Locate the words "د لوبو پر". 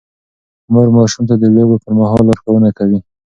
1.41-1.91